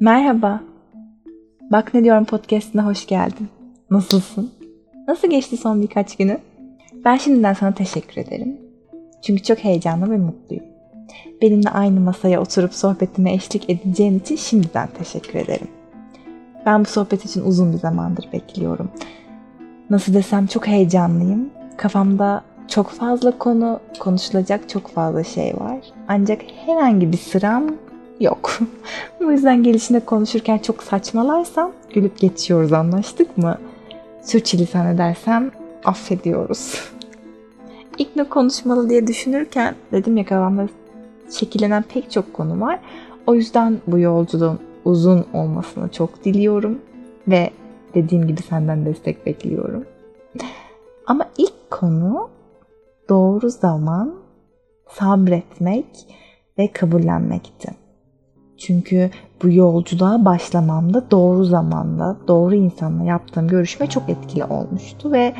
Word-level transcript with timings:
Merhaba. 0.00 0.60
Bak 1.72 1.94
ne 1.94 2.04
diyorum 2.04 2.24
podcast'ine 2.24 2.82
hoş 2.82 3.06
geldin. 3.06 3.48
Nasılsın? 3.90 4.50
Nasıl 5.08 5.30
geçti 5.30 5.56
son 5.56 5.82
birkaç 5.82 6.16
günü? 6.16 6.38
Ben 7.04 7.16
şimdiden 7.16 7.52
sana 7.52 7.74
teşekkür 7.74 8.20
ederim. 8.20 8.56
Çünkü 9.22 9.42
çok 9.42 9.58
heyecanlı 9.58 10.10
ve 10.10 10.16
mutluyum. 10.16 10.64
Benimle 11.42 11.70
aynı 11.70 12.00
masaya 12.00 12.40
oturup 12.40 12.74
sohbetime 12.74 13.32
eşlik 13.32 13.70
edeceğin 13.70 14.18
için 14.18 14.36
şimdiden 14.36 14.88
teşekkür 14.98 15.38
ederim. 15.38 15.68
Ben 16.66 16.80
bu 16.80 16.88
sohbet 16.88 17.24
için 17.24 17.44
uzun 17.44 17.72
bir 17.72 17.78
zamandır 17.78 18.28
bekliyorum. 18.32 18.90
Nasıl 19.90 20.14
desem 20.14 20.46
çok 20.46 20.66
heyecanlıyım. 20.66 21.50
Kafamda 21.76 22.44
çok 22.68 22.88
fazla 22.88 23.38
konu, 23.38 23.80
konuşulacak 24.00 24.68
çok 24.68 24.88
fazla 24.88 25.24
şey 25.24 25.56
var. 25.56 25.78
Ancak 26.08 26.42
herhangi 26.66 27.12
bir 27.12 27.16
sıram 27.18 27.64
yok. 28.20 28.58
Bu 29.20 29.32
yüzden 29.32 29.62
gelişine 29.62 30.00
konuşurken 30.00 30.58
çok 30.58 30.82
saçmalarsam 30.82 31.72
gülüp 31.94 32.18
geçiyoruz 32.18 32.72
anlaştık 32.72 33.38
mı? 33.38 33.58
Sürçülisan 34.22 34.94
edersem 34.94 35.50
affediyoruz. 35.84 36.80
İlk 37.98 38.16
ne 38.16 38.24
konuşmalı 38.24 38.90
diye 38.90 39.06
düşünürken 39.06 39.74
dedim 39.92 40.16
ya 40.16 40.24
kafamda 40.24 40.68
şekillenen 41.30 41.82
pek 41.82 42.10
çok 42.10 42.34
konu 42.34 42.60
var. 42.60 42.80
O 43.26 43.34
yüzden 43.34 43.78
bu 43.86 43.98
yolculuğun 43.98 44.58
uzun 44.84 45.26
olmasını 45.32 45.88
çok 45.88 46.24
diliyorum 46.24 46.78
ve 47.28 47.50
dediğim 47.94 48.26
gibi 48.26 48.42
senden 48.42 48.86
destek 48.86 49.26
bekliyorum. 49.26 49.84
Ama 51.06 51.26
ilk 51.38 51.70
konu 51.70 52.30
doğru 53.08 53.50
zaman 53.50 54.14
sabretmek 54.88 55.86
ve 56.58 56.72
kabullenmekti. 56.72 57.83
Çünkü 58.66 59.10
bu 59.42 59.50
yolculuğa 59.50 60.24
başlamamda 60.24 61.10
doğru 61.10 61.44
zamanda, 61.44 62.16
doğru 62.28 62.54
insanla 62.54 63.04
yaptığım 63.04 63.48
görüşme 63.48 63.86
çok 63.86 64.08
etkili 64.08 64.44
olmuştu 64.44 65.12
ve 65.12 65.34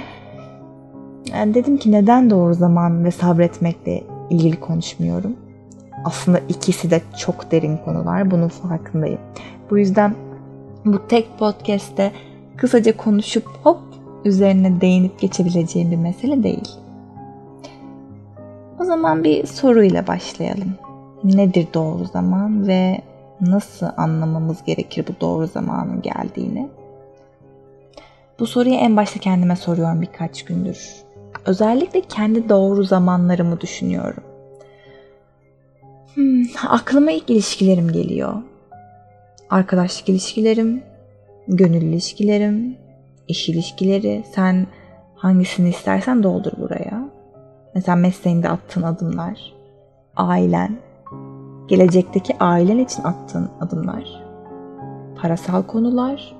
yani 1.33 1.55
dedim 1.55 1.77
ki 1.77 1.93
neden 1.93 2.31
doğru 2.31 2.55
zaman 2.55 3.05
ve 3.05 3.11
sabretmekle 3.11 4.03
ilgili 4.31 4.61
konuşmuyorum? 4.61 5.37
Aslında 6.05 6.41
ikisi 6.49 6.91
de 6.91 7.01
çok 7.19 7.51
derin 7.53 7.77
konular. 7.85 8.31
Bunun 8.31 8.49
farkındayım. 8.49 9.21
Bu 9.71 9.79
yüzden 9.79 10.15
bu 10.85 11.09
tek 11.09 11.39
podcast'te 11.39 12.13
kısaca 12.57 12.97
konuşup 12.97 13.47
hop 13.63 13.81
üzerine 14.25 14.81
değinip 14.81 15.21
geçebileceğim 15.21 15.91
bir 15.91 15.97
mesele 15.97 16.43
değil. 16.43 16.69
O 18.81 18.85
zaman 18.85 19.25
bir 19.25 19.47
soruyla 19.47 20.07
başlayalım. 20.07 20.75
Nedir 21.25 21.67
doğru 21.75 22.05
zaman 22.05 22.67
ve 22.67 23.01
nasıl 23.51 23.87
anlamamız 23.97 24.65
gerekir 24.65 25.05
bu 25.09 25.21
doğru 25.21 25.47
zamanın 25.47 26.03
geldiğini? 26.03 26.69
Bu 28.39 28.47
soruyu 28.47 28.75
en 28.75 28.97
başta 28.97 29.21
kendime 29.21 29.57
soruyorum 29.57 30.03
birkaç 30.03 30.45
gündür. 30.45 31.05
Özellikle 31.47 32.01
kendi 32.01 32.49
doğru 32.49 32.85
zamanlarımı 32.85 33.61
düşünüyorum. 33.61 34.23
Hmm, 36.15 36.43
aklıma 36.69 37.11
ilk 37.11 37.31
ilişkilerim 37.31 37.93
geliyor. 37.93 38.35
Arkadaşlık 39.51 40.09
ilişkilerim, 40.09 40.83
gönül 41.49 41.83
ilişkilerim, 41.83 42.77
iş 43.29 43.49
ilişkileri. 43.49 44.25
Sen 44.35 44.67
hangisini 45.15 45.69
istersen 45.69 46.23
doldur 46.23 46.53
buraya. 46.59 47.09
Mesela 47.75 47.97
mesleğinde 47.97 48.49
attığın 48.49 48.83
adımlar, 48.83 49.53
ailen, 50.17 50.77
gelecekteki 51.69 52.39
ailen 52.41 52.79
için 52.79 53.03
attığın 53.03 53.49
adımlar, 53.61 54.23
parasal 55.23 55.63
konular. 55.63 56.37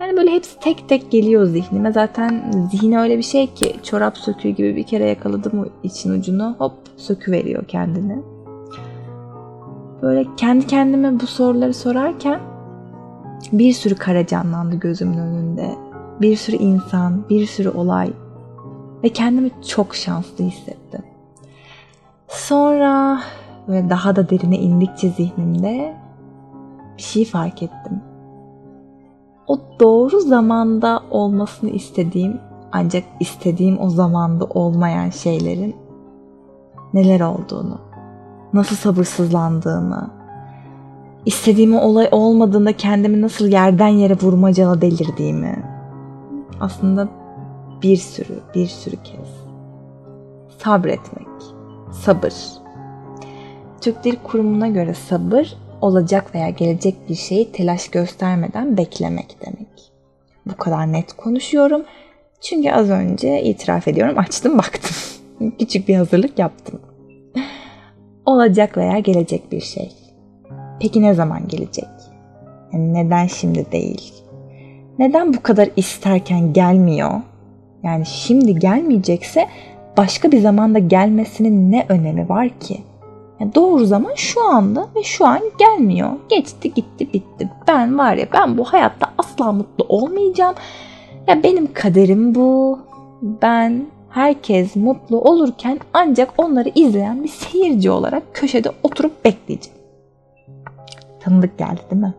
Yani 0.00 0.16
böyle 0.16 0.30
hepsi 0.30 0.60
tek 0.60 0.88
tek 0.88 1.10
geliyor 1.10 1.46
zihnime. 1.46 1.92
Zaten 1.92 2.52
zihin 2.70 2.92
öyle 2.92 3.18
bir 3.18 3.22
şey 3.22 3.54
ki 3.54 3.76
çorap 3.82 4.18
söküğü 4.18 4.48
gibi 4.48 4.76
bir 4.76 4.82
kere 4.82 5.08
yakaladım 5.08 5.70
için 5.82 6.20
ucunu 6.20 6.54
hop 6.58 6.72
söküveriyor 6.96 7.64
kendini. 7.64 8.22
Böyle 10.02 10.26
kendi 10.36 10.66
kendime 10.66 11.20
bu 11.20 11.26
soruları 11.26 11.74
sorarken 11.74 12.40
bir 13.52 13.72
sürü 13.72 13.94
kare 13.94 14.26
canlandı 14.26 14.76
gözümün 14.76 15.18
önünde. 15.18 15.74
Bir 16.20 16.36
sürü 16.36 16.56
insan, 16.56 17.28
bir 17.30 17.46
sürü 17.46 17.68
olay 17.68 18.10
ve 19.04 19.08
kendimi 19.08 19.50
çok 19.68 19.94
şanslı 19.94 20.44
hissettim. 20.44 21.02
Sonra 22.28 23.20
böyle 23.68 23.90
daha 23.90 24.16
da 24.16 24.30
derine 24.30 24.58
indikçe 24.58 25.08
zihnimde 25.08 25.96
bir 26.96 27.02
şey 27.02 27.24
fark 27.24 27.62
ettim. 27.62 28.00
O 29.46 29.58
doğru 29.80 30.20
zamanda 30.20 31.00
olmasını 31.10 31.70
istediğim 31.70 32.40
ancak 32.72 33.04
istediğim 33.20 33.80
o 33.80 33.90
zamanda 33.90 34.44
olmayan 34.44 35.10
şeylerin 35.10 35.76
neler 36.94 37.20
olduğunu, 37.20 37.78
nasıl 38.52 38.76
sabırsızlandığımı, 38.76 40.10
istediğim 41.26 41.76
olay 41.76 42.08
olmadığında 42.12 42.72
kendimi 42.72 43.22
nasıl 43.22 43.46
yerden 43.46 43.88
yere 43.88 44.16
vurmacalı 44.22 44.80
delirdiğimi 44.80 45.64
aslında 46.60 47.08
bir 47.82 47.96
sürü, 47.96 48.40
bir 48.54 48.66
sürü 48.66 48.96
kez. 48.96 49.46
Sabretmek, 50.58 51.28
sabır. 51.92 52.34
Türk 53.86 54.04
Dil 54.04 54.16
Kurumu'na 54.24 54.68
göre 54.68 54.94
sabır, 54.94 55.56
olacak 55.80 56.34
veya 56.34 56.50
gelecek 56.50 56.94
bir 57.08 57.14
şeyi 57.14 57.52
telaş 57.52 57.88
göstermeden 57.88 58.76
beklemek 58.76 59.36
demek. 59.46 59.92
Bu 60.46 60.56
kadar 60.56 60.92
net 60.92 61.12
konuşuyorum. 61.12 61.84
Çünkü 62.40 62.70
az 62.70 62.90
önce 62.90 63.42
itiraf 63.42 63.88
ediyorum 63.88 64.18
açtım 64.18 64.58
baktım. 64.58 64.96
Küçük 65.58 65.88
bir 65.88 65.94
hazırlık 65.94 66.38
yaptım. 66.38 66.80
Olacak 68.26 68.76
veya 68.76 68.98
gelecek 68.98 69.52
bir 69.52 69.60
şey. 69.60 69.92
Peki 70.80 71.02
ne 71.02 71.14
zaman 71.14 71.48
gelecek? 71.48 71.88
Yani 72.72 72.94
neden 72.94 73.26
şimdi 73.26 73.72
değil? 73.72 74.12
Neden 74.98 75.34
bu 75.34 75.42
kadar 75.42 75.68
isterken 75.76 76.52
gelmiyor? 76.52 77.20
Yani 77.82 78.06
şimdi 78.06 78.58
gelmeyecekse 78.58 79.48
başka 79.96 80.32
bir 80.32 80.40
zamanda 80.40 80.78
gelmesinin 80.78 81.72
ne 81.72 81.86
önemi 81.88 82.28
var 82.28 82.48
ki? 82.48 82.80
Yani 83.40 83.54
doğru 83.54 83.86
zaman 83.86 84.14
şu 84.14 84.48
anda 84.48 84.88
ve 84.96 85.02
şu 85.02 85.26
an 85.26 85.40
gelmiyor. 85.58 86.10
Geçti 86.28 86.74
gitti 86.74 87.12
bitti. 87.12 87.50
Ben 87.68 87.98
var 87.98 88.14
ya 88.14 88.26
ben 88.32 88.58
bu 88.58 88.64
hayatta 88.64 89.06
asla 89.18 89.52
mutlu 89.52 89.84
olmayacağım. 89.88 90.54
Ya 91.26 91.42
benim 91.42 91.72
kaderim 91.72 92.34
bu. 92.34 92.78
Ben 93.22 93.86
herkes 94.10 94.76
mutlu 94.76 95.20
olurken 95.20 95.80
ancak 95.92 96.32
onları 96.38 96.68
izleyen 96.74 97.24
bir 97.24 97.28
seyirci 97.28 97.90
olarak 97.90 98.22
köşede 98.34 98.72
oturup 98.82 99.24
bekleyeceğim. 99.24 99.78
Tanıdık 101.20 101.58
geldi 101.58 101.80
değil 101.90 102.02
mi? 102.02 102.14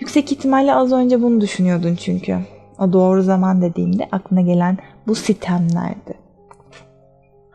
Yüksek 0.00 0.32
ihtimalle 0.32 0.74
az 0.74 0.92
önce 0.92 1.22
bunu 1.22 1.40
düşünüyordun 1.40 1.94
çünkü. 1.94 2.38
O 2.78 2.92
doğru 2.92 3.22
zaman 3.22 3.62
dediğimde 3.62 4.08
aklına 4.12 4.40
gelen 4.40 4.78
bu 5.06 5.14
sitemlerdi. 5.14 6.21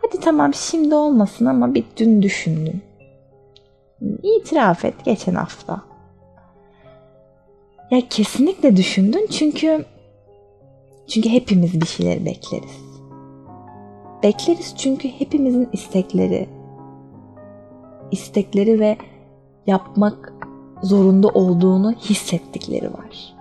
Hadi 0.07 0.19
tamam 0.19 0.53
şimdi 0.53 0.95
olmasın 0.95 1.45
ama 1.45 1.73
bir 1.73 1.85
dün 1.97 2.21
düşündüm. 2.21 2.81
İtiraf 4.23 4.85
et 4.85 5.05
geçen 5.05 5.35
hafta. 5.35 5.81
Ya 7.91 8.01
kesinlikle 8.09 8.75
düşündün 8.75 9.27
çünkü 9.31 9.85
çünkü 11.07 11.29
hepimiz 11.29 11.81
bir 11.81 11.85
şeyler 11.85 12.25
bekleriz. 12.25 12.81
Bekleriz 14.23 14.73
çünkü 14.77 15.07
hepimizin 15.07 15.69
istekleri, 15.73 16.49
istekleri 18.11 18.79
ve 18.79 18.97
yapmak 19.67 20.33
zorunda 20.83 21.27
olduğunu 21.27 21.91
hissettikleri 21.91 22.93
var. 22.93 23.35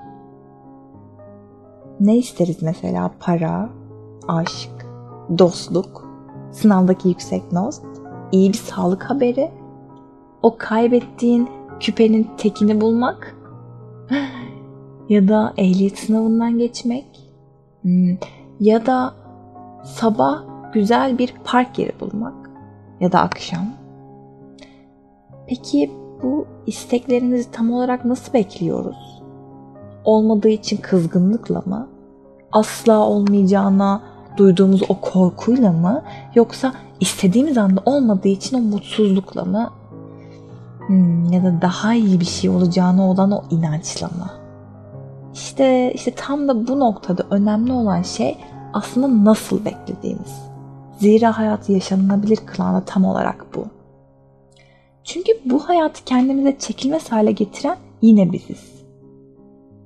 Ne 2.00 2.17
isteriz 2.17 2.62
mesela? 2.62 3.11
Para, 3.20 3.70
aşk, 4.29 4.87
dostluk, 5.38 6.06
sınavdaki 6.56 7.08
yüksek 7.08 7.53
not, 7.53 7.75
iyi 8.32 8.53
bir 8.53 8.58
sağlık 8.58 9.11
haberi, 9.11 9.50
o 10.43 10.56
kaybettiğin 10.58 11.49
küpenin 11.81 12.29
tekini 12.37 12.81
bulmak 12.81 13.37
ya 15.08 15.29
da 15.29 15.55
ehliyet 15.56 15.99
sınavından 15.99 16.58
geçmek 16.58 17.06
hmm, 17.82 18.17
ya 18.61 18.87
da 18.87 19.14
sabah 19.85 20.43
güzel 20.73 21.19
bir 21.19 21.35
park 21.44 21.79
yeri 21.79 22.00
bulmak 22.00 22.50
ya 23.00 23.12
da 23.12 23.20
akşam. 23.20 23.67
Peki 25.47 25.91
bu 26.23 26.47
isteklerimizi 26.67 27.50
tam 27.50 27.73
olarak 27.73 28.05
nasıl 28.05 28.32
bekliyoruz? 28.32 29.23
Olmadığı 30.05 30.49
için 30.49 30.76
kızgınlıkla 30.76 31.62
mı? 31.67 31.88
Asla 32.53 32.99
olmayacağına 32.99 34.03
duyduğumuz 34.37 34.83
o 34.88 35.00
korkuyla 35.00 35.73
mı? 35.73 36.03
Yoksa 36.35 36.73
istediğimiz 37.00 37.59
anda 37.59 37.83
olmadığı 37.85 38.29
için 38.29 38.56
o 38.56 38.61
mutsuzlukla 38.61 39.44
mı? 39.44 39.71
Hmm, 40.87 41.33
ya 41.33 41.44
da 41.44 41.62
daha 41.62 41.94
iyi 41.94 42.21
bir 42.21 42.25
şey 42.25 42.50
olacağına 42.50 43.11
olan 43.11 43.31
o 43.31 43.43
inançla 43.50 44.06
mı? 44.06 44.31
İşte, 45.35 45.93
işte 45.94 46.11
tam 46.17 46.49
da 46.49 46.69
bu 46.69 46.81
noktada 46.81 47.27
önemli 47.31 47.73
olan 47.73 48.03
şey 48.03 48.37
aslında 48.73 49.31
nasıl 49.31 49.65
beklediğimiz. 49.65 50.47
Zira 50.99 51.39
hayatı 51.39 51.73
yaşanılabilir 51.73 52.37
kılan 52.37 52.75
da 52.75 52.85
tam 52.85 53.05
olarak 53.05 53.47
bu. 53.55 53.67
Çünkü 55.05 55.32
bu 55.44 55.69
hayatı 55.69 56.05
kendimize 56.05 56.59
çekilmez 56.59 57.12
hale 57.12 57.32
getiren 57.32 57.77
yine 58.03 58.32
biziz. 58.32 58.77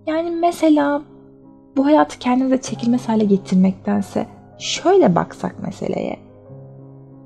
Yani 0.06 0.30
mesela 0.30 1.02
bu 1.76 1.86
hayatı 1.86 2.18
kendimize 2.18 2.60
çekilmez 2.60 3.08
hale 3.08 3.24
getirmektense 3.24 4.26
şöyle 4.60 5.14
baksak 5.14 5.62
meseleye. 5.62 6.16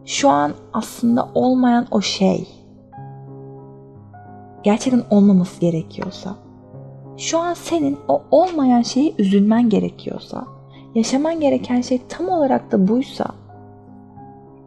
Şu 0.05 0.29
an 0.29 0.53
aslında 0.73 1.29
olmayan 1.35 1.87
o 1.91 2.01
şey. 2.01 2.49
Gerçekten 4.63 5.03
olmaması 5.11 5.61
gerekiyorsa, 5.61 6.35
şu 7.17 7.39
an 7.39 7.55
senin 7.55 7.99
o 8.09 8.23
olmayan 8.31 8.83
şeyi 8.83 9.15
üzülmen 9.19 9.69
gerekiyorsa, 9.69 10.45
yaşaman 10.95 11.41
gereken 11.41 11.81
şey 11.81 12.01
tam 12.09 12.29
olarak 12.29 12.73
da 12.73 12.89
buysa, 12.89 13.27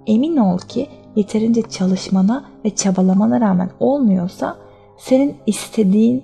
emin 0.07 0.37
ol 0.37 0.57
ki 0.57 0.87
yeterince 1.15 1.61
çalışmana 1.61 2.45
ve 2.65 2.75
çabalamana 2.75 3.41
rağmen 3.41 3.69
olmuyorsa, 3.79 4.55
senin 4.97 5.37
istediğin 5.45 6.23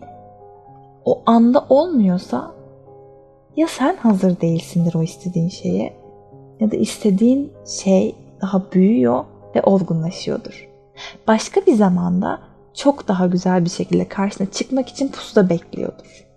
o 1.05 1.21
anda 1.25 1.65
olmuyorsa 1.69 2.51
ya 3.57 3.67
sen 3.67 3.95
hazır 3.95 4.41
değilsindir 4.41 4.95
o 4.95 5.03
istediğin 5.03 5.49
şeye 5.49 6.02
ya 6.63 6.71
da 6.71 6.75
istediğin 6.75 7.54
şey 7.81 8.15
daha 8.42 8.71
büyüyor 8.71 9.25
ve 9.56 9.62
olgunlaşıyordur. 9.62 10.69
Başka 11.27 11.62
bir 11.62 11.74
zamanda 11.74 12.39
çok 12.74 13.07
daha 13.07 13.27
güzel 13.27 13.65
bir 13.65 13.69
şekilde 13.69 14.07
karşına 14.07 14.51
çıkmak 14.51 14.89
için 14.89 15.07
pusuda 15.07 15.50
bekliyordur. 15.50 16.27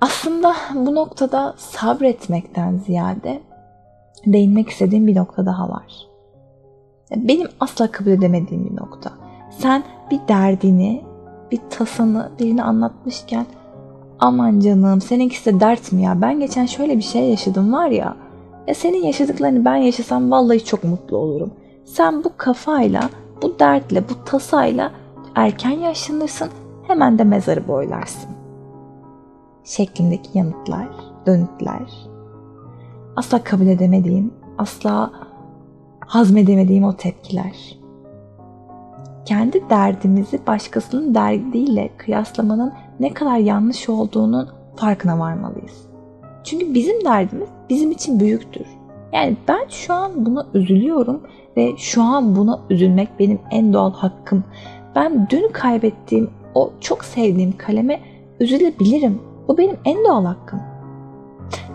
Aslında 0.00 0.54
bu 0.74 0.94
noktada 0.94 1.54
sabretmekten 1.58 2.76
ziyade 2.76 3.40
değinmek 4.26 4.68
istediğim 4.68 5.06
bir 5.06 5.16
nokta 5.16 5.46
daha 5.46 5.68
var. 5.68 6.08
Benim 7.16 7.48
asla 7.60 7.90
kabul 7.90 8.10
edemediğim 8.10 8.70
bir 8.70 8.76
nokta. 8.76 9.12
Sen 9.58 9.84
bir 10.10 10.20
derdini, 10.28 11.04
bir 11.50 11.60
tasanı 11.70 12.30
birine 12.38 12.62
anlatmışken 12.62 13.46
aman 14.18 14.60
canım 14.60 15.00
seninkisi 15.00 15.54
de 15.54 15.60
dert 15.60 15.92
mi 15.92 16.02
ya 16.02 16.20
ben 16.20 16.40
geçen 16.40 16.66
şöyle 16.66 16.96
bir 16.96 17.02
şey 17.02 17.30
yaşadım 17.30 17.72
var 17.72 17.88
ya 17.88 18.16
ya 18.66 18.74
senin 18.74 19.02
yaşadıklarını 19.02 19.64
ben 19.64 19.76
yaşasam 19.76 20.30
vallahi 20.30 20.64
çok 20.64 20.84
mutlu 20.84 21.16
olurum. 21.16 21.50
Sen 21.84 22.24
bu 22.24 22.30
kafayla, 22.36 23.10
bu 23.42 23.58
dertle, 23.58 24.08
bu 24.08 24.24
tasayla 24.24 24.92
erken 25.34 25.70
yaşlanırsın 25.70 26.48
hemen 26.86 27.18
de 27.18 27.24
mezarı 27.24 27.68
boylarsın. 27.68 28.30
Şeklindeki 29.64 30.38
yanıtlar, 30.38 30.88
dönütler. 31.26 31.92
Asla 33.16 33.44
kabul 33.44 33.66
edemediğim, 33.66 34.34
asla 34.58 35.12
hazmedemediğim 36.00 36.84
o 36.84 36.96
tepkiler. 36.96 37.78
Kendi 39.24 39.70
derdimizi 39.70 40.46
başkasının 40.46 41.14
derdiyle 41.14 41.90
kıyaslamanın 41.96 42.72
ne 43.00 43.14
kadar 43.14 43.36
yanlış 43.36 43.88
olduğunun 43.88 44.48
farkına 44.76 45.18
varmalıyız. 45.18 45.86
Çünkü 46.44 46.74
bizim 46.74 47.04
derdimiz 47.04 47.48
bizim 47.70 47.90
için 47.90 48.20
büyüktür. 48.20 48.66
Yani 49.12 49.36
ben 49.48 49.66
şu 49.68 49.94
an 49.94 50.26
buna 50.26 50.46
üzülüyorum 50.54 51.20
ve 51.56 51.76
şu 51.76 52.02
an 52.02 52.36
buna 52.36 52.60
üzülmek 52.70 53.08
benim 53.18 53.38
en 53.50 53.72
doğal 53.72 53.92
hakkım. 53.92 54.44
Ben 54.94 55.26
dün 55.30 55.48
kaybettiğim 55.52 56.30
o 56.54 56.72
çok 56.80 57.04
sevdiğim 57.04 57.56
kaleme 57.56 58.00
üzülebilirim. 58.40 59.22
Bu 59.48 59.58
benim 59.58 59.76
en 59.84 60.04
doğal 60.04 60.24
hakkım. 60.24 60.60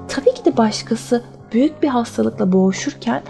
Tabii 0.07 0.33
ki 0.33 0.45
de 0.45 0.57
başkası 0.57 1.23
büyük 1.53 1.83
bir 1.83 1.87
hastalıkla 1.87 2.51
boğuşurken 2.51 3.21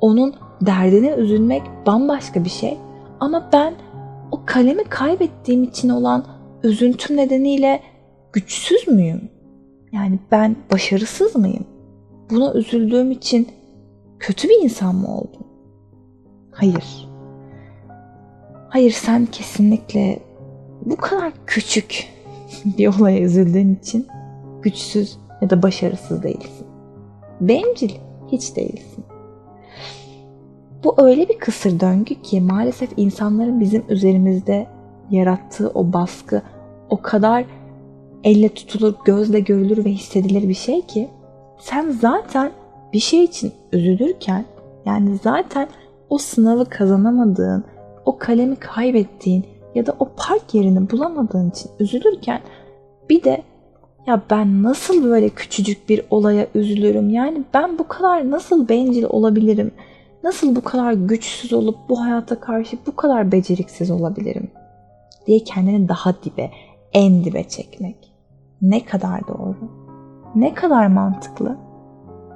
onun 0.00 0.34
derdine 0.60 1.10
üzülmek 1.10 1.62
bambaşka 1.86 2.44
bir 2.44 2.50
şey. 2.50 2.78
Ama 3.20 3.48
ben 3.52 3.74
o 4.30 4.40
kalemi 4.46 4.84
kaybettiğim 4.84 5.62
için 5.62 5.88
olan 5.88 6.24
üzüntüm 6.62 7.16
nedeniyle 7.16 7.80
güçsüz 8.32 8.88
müyüm? 8.88 9.28
Yani 9.92 10.18
ben 10.30 10.56
başarısız 10.72 11.36
mıyım? 11.36 11.64
Buna 12.30 12.52
üzüldüğüm 12.52 13.10
için 13.10 13.48
kötü 14.18 14.48
bir 14.48 14.64
insan 14.64 14.94
mı 14.94 15.18
oldum? 15.18 15.46
Hayır. 16.52 17.08
Hayır 18.68 18.90
sen 18.90 19.26
kesinlikle 19.26 20.18
bu 20.84 20.96
kadar 20.96 21.32
küçük 21.46 22.06
bir 22.78 23.00
olaya 23.00 23.20
üzüldüğün 23.20 23.74
için 23.74 24.06
güçsüz 24.62 25.18
ya 25.40 25.50
da 25.50 25.62
başarısız 25.62 26.22
değilsin. 26.22 26.66
Bencil 27.40 27.90
hiç 28.32 28.56
değilsin. 28.56 29.04
Bu 30.84 30.94
öyle 30.98 31.28
bir 31.28 31.38
kısır 31.38 31.80
döngü 31.80 32.22
ki 32.22 32.40
maalesef 32.40 32.90
insanların 32.96 33.60
bizim 33.60 33.84
üzerimizde 33.88 34.66
yarattığı 35.10 35.70
o 35.74 35.92
baskı 35.92 36.42
o 36.90 37.02
kadar 37.02 37.44
elle 38.24 38.48
tutulur, 38.48 38.94
gözle 39.04 39.40
görülür 39.40 39.84
ve 39.84 39.90
hissedilir 39.90 40.48
bir 40.48 40.54
şey 40.54 40.82
ki 40.82 41.08
sen 41.58 41.90
zaten 41.90 42.50
bir 42.92 42.98
şey 42.98 43.24
için 43.24 43.52
üzülürken 43.72 44.44
yani 44.86 45.16
zaten 45.22 45.68
o 46.10 46.18
sınavı 46.18 46.64
kazanamadığın, 46.64 47.64
o 48.04 48.18
kalemi 48.18 48.56
kaybettiğin 48.56 49.44
ya 49.74 49.86
da 49.86 49.96
o 49.98 50.08
park 50.16 50.54
yerini 50.54 50.90
bulamadığın 50.90 51.50
için 51.50 51.70
üzülürken 51.78 52.40
bir 53.10 53.24
de 53.24 53.42
ya 54.06 54.22
ben 54.30 54.62
nasıl 54.62 55.04
böyle 55.04 55.28
küçücük 55.28 55.88
bir 55.88 56.02
olaya 56.10 56.46
üzülürüm? 56.54 57.10
Yani 57.10 57.44
ben 57.54 57.78
bu 57.78 57.88
kadar 57.88 58.30
nasıl 58.30 58.68
bencil 58.68 59.04
olabilirim? 59.08 59.70
Nasıl 60.24 60.56
bu 60.56 60.64
kadar 60.64 60.92
güçsüz 60.92 61.52
olup 61.52 61.76
bu 61.88 62.00
hayata 62.00 62.40
karşı 62.40 62.76
bu 62.86 62.96
kadar 62.96 63.32
beceriksiz 63.32 63.90
olabilirim? 63.90 64.48
Diye 65.26 65.44
kendini 65.44 65.88
daha 65.88 66.14
dibe, 66.22 66.50
en 66.92 67.24
dibe 67.24 67.48
çekmek. 67.48 68.12
Ne 68.62 68.84
kadar 68.84 69.28
doğru. 69.28 69.56
Ne 70.34 70.54
kadar 70.54 70.86
mantıklı. 70.86 71.56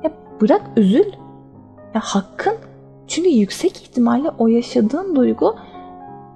Ya 0.02 0.10
bırak 0.40 0.70
üzül. 0.76 1.12
Ya 1.94 2.00
hakkın. 2.00 2.54
Çünkü 3.06 3.28
yüksek 3.28 3.82
ihtimalle 3.82 4.30
o 4.38 4.48
yaşadığın 4.48 5.16
duygu 5.16 5.54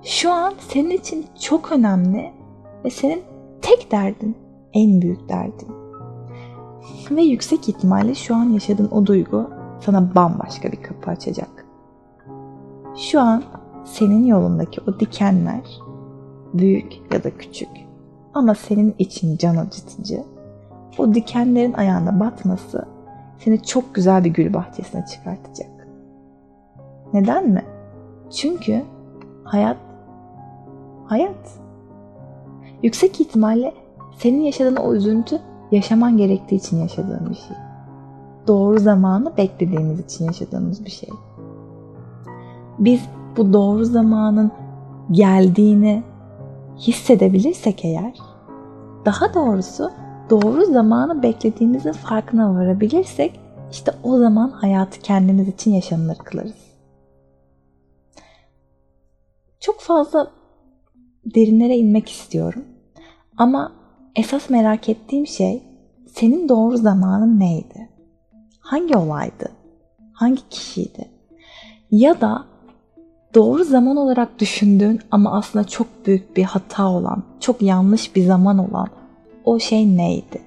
şu 0.02 0.32
an 0.32 0.54
senin 0.58 0.90
için 0.90 1.26
çok 1.40 1.72
önemli 1.72 2.32
ve 2.84 2.90
senin 2.90 3.22
tek 3.62 3.92
derdin, 3.92 4.36
en 4.72 5.02
büyük 5.02 5.28
derdin. 5.28 5.68
Ve 7.10 7.22
yüksek 7.22 7.68
ihtimalle 7.68 8.14
şu 8.14 8.34
an 8.34 8.44
yaşadığın 8.44 8.90
o 8.90 9.06
duygu 9.06 9.50
sana 9.80 10.14
bambaşka 10.14 10.72
bir 10.72 10.82
kapı 10.82 11.10
açacak. 11.10 11.66
Şu 12.96 13.20
an 13.20 13.42
senin 13.84 14.26
yolundaki 14.26 14.80
o 14.80 15.00
dikenler 15.00 15.80
büyük 16.54 17.12
ya 17.12 17.24
da 17.24 17.30
küçük 17.38 17.68
ama 18.34 18.54
senin 18.54 18.94
için 18.98 19.36
can 19.36 19.56
acıtıcı. 19.56 20.22
O 20.98 21.14
dikenlerin 21.14 21.72
ayağına 21.72 22.20
batması 22.20 22.84
seni 23.38 23.62
çok 23.62 23.94
güzel 23.94 24.24
bir 24.24 24.30
gül 24.30 24.54
bahçesine 24.54 25.04
çıkartacak. 25.06 25.88
Neden 27.12 27.48
mi? 27.48 27.64
Çünkü 28.30 28.82
hayat 29.44 29.76
hayat. 31.06 31.58
Yüksek 32.82 33.20
ihtimalle 33.20 33.74
senin 34.18 34.40
yaşadığın 34.40 34.76
o 34.76 34.94
üzüntü 34.94 35.40
yaşaman 35.70 36.16
gerektiği 36.16 36.56
için 36.56 36.76
yaşadığın 36.76 37.30
bir 37.30 37.34
şey. 37.34 37.56
Doğru 38.46 38.78
zamanı 38.78 39.36
beklediğimiz 39.36 40.00
için 40.00 40.24
yaşadığımız 40.24 40.84
bir 40.84 40.90
şey. 40.90 41.08
Biz 42.78 43.00
bu 43.36 43.52
doğru 43.52 43.84
zamanın 43.84 44.52
geldiğini 45.10 46.02
hissedebilirsek 46.78 47.84
eğer, 47.84 48.14
daha 49.04 49.34
doğrusu 49.34 49.90
doğru 50.30 50.64
zamanı 50.64 51.22
beklediğimizin 51.22 51.92
farkına 51.92 52.54
varabilirsek 52.54 53.40
işte 53.70 53.92
o 54.02 54.18
zaman 54.18 54.50
hayatı 54.50 55.00
kendimiz 55.00 55.48
için 55.48 55.70
yaşanılır 55.70 56.16
kılarız. 56.16 56.68
Çok 59.60 59.80
fazla 59.80 60.30
derinlere 61.34 61.76
inmek 61.76 62.08
istiyorum. 62.08 62.64
Ama 63.36 63.72
esas 64.16 64.50
merak 64.50 64.88
ettiğim 64.88 65.26
şey 65.26 65.62
senin 66.12 66.48
doğru 66.48 66.76
zamanın 66.76 67.40
neydi? 67.40 67.88
Hangi 68.60 68.96
olaydı? 68.96 69.52
Hangi 70.12 70.48
kişiydi? 70.48 71.10
Ya 71.90 72.20
da 72.20 72.46
doğru 73.38 73.64
zaman 73.64 73.96
olarak 73.96 74.38
düşündüğün 74.38 75.00
ama 75.10 75.38
aslında 75.38 75.66
çok 75.66 75.86
büyük 76.06 76.36
bir 76.36 76.42
hata 76.42 76.88
olan, 76.88 77.22
çok 77.40 77.62
yanlış 77.62 78.16
bir 78.16 78.24
zaman 78.24 78.58
olan 78.58 78.88
o 79.44 79.58
şey 79.58 79.96
neydi? 79.96 80.42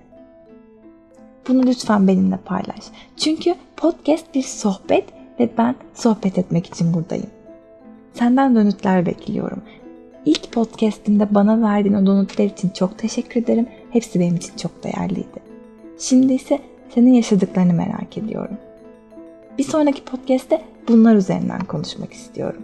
Bunu 1.47 1.65
lütfen 1.65 2.07
benimle 2.07 2.37
paylaş. 2.37 2.83
Çünkü 3.17 3.55
podcast 3.77 4.35
bir 4.35 4.41
sohbet 4.41 5.05
ve 5.39 5.49
ben 5.57 5.75
sohbet 5.93 6.37
etmek 6.37 6.65
için 6.65 6.93
buradayım. 6.93 7.29
Senden 8.13 8.55
dönütler 8.55 9.05
bekliyorum. 9.05 9.61
İlk 10.25 10.51
podcastimde 10.51 11.35
bana 11.35 11.61
verdiğin 11.61 11.95
o 11.95 12.05
dönütler 12.05 12.45
için 12.45 12.69
çok 12.69 12.97
teşekkür 12.97 13.41
ederim. 13.41 13.67
Hepsi 13.91 14.19
benim 14.19 14.35
için 14.35 14.55
çok 14.55 14.83
değerliydi. 14.83 15.39
Şimdi 15.99 16.33
ise 16.33 16.59
senin 16.95 17.13
yaşadıklarını 17.13 17.73
merak 17.73 18.17
ediyorum. 18.17 18.57
Bir 19.57 19.63
sonraki 19.63 20.03
podcast'te 20.03 20.61
bunlar 20.87 21.15
üzerinden 21.15 21.65
konuşmak 21.65 22.13
istiyorum. 22.13 22.63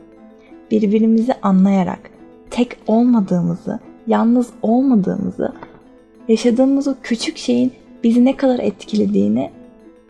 Birbirimizi 0.72 1.34
anlayarak 1.42 2.00
tek 2.50 2.78
olmadığımızı, 2.88 3.80
yalnız 4.08 4.50
olmadığımızı, 4.62 5.54
yaşadığımız 6.28 6.88
o 6.88 6.96
küçük 7.04 7.38
şeyin 7.38 7.72
bizi 8.04 8.26
ne 8.26 8.38
kadar 8.38 8.60
etkilediğini, 8.60 9.52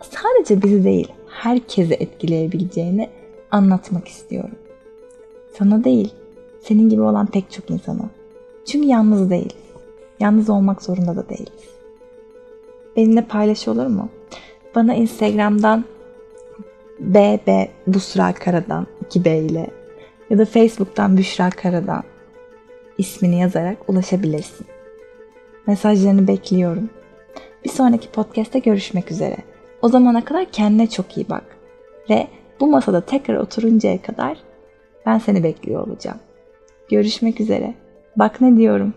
sadece 0.01 0.63
bizi 0.63 0.83
değil, 0.83 1.07
herkesi 1.29 1.93
etkileyebileceğini 1.93 3.09
anlatmak 3.51 4.07
istiyorum. 4.07 4.55
Sana 5.57 5.83
değil, 5.83 6.13
senin 6.61 6.89
gibi 6.89 7.01
olan 7.01 7.25
pek 7.25 7.51
çok 7.51 7.69
insana. 7.69 8.09
Çünkü 8.65 8.87
yalnız 8.87 9.29
değil. 9.29 9.53
Yalnız 10.19 10.49
olmak 10.49 10.81
zorunda 10.81 11.15
da 11.15 11.29
değiliz. 11.29 11.69
Benimle 12.95 13.21
paylaş 13.21 13.67
olur 13.67 13.85
mu? 13.85 14.09
Bana 14.75 14.95
Instagram'dan 14.95 15.85
BB 16.99 17.67
Busra 17.87 18.33
Karadan 18.33 18.87
2B 19.09 19.45
ile 19.45 19.67
ya 20.29 20.37
da 20.37 20.45
Facebook'tan 20.45 21.17
Büşra 21.17 21.49
Karadan 21.49 22.03
ismini 22.97 23.39
yazarak 23.39 23.77
ulaşabilirsin. 23.89 24.67
Mesajlarını 25.67 26.27
bekliyorum. 26.27 26.89
Bir 27.65 27.69
sonraki 27.69 28.11
podcast'te 28.11 28.59
görüşmek 28.59 29.11
üzere. 29.11 29.37
O 29.81 29.89
zamana 29.89 30.25
kadar 30.25 30.45
kendine 30.45 30.89
çok 30.89 31.17
iyi 31.17 31.29
bak. 31.29 31.43
Ve 32.09 32.27
bu 32.59 32.67
masada 32.67 33.01
tekrar 33.01 33.35
oturuncaya 33.35 34.01
kadar 34.01 34.37
ben 35.05 35.17
seni 35.17 35.43
bekliyor 35.43 35.87
olacağım. 35.87 36.19
Görüşmek 36.89 37.41
üzere. 37.41 37.73
Bak 38.15 38.41
ne 38.41 38.57
diyorum. 38.57 38.93